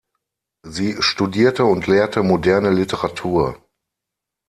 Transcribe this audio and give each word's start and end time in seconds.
Sie 0.65 0.99
studierte 0.99 1.63
und 1.65 1.85
lehrte 1.85 2.23
moderne 2.23 2.71
Literatur. 2.71 3.63